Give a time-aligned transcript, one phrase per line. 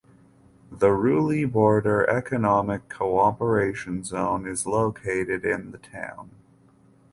[0.71, 6.31] The Ruili Border Economic Cooperation Zone is located in the town.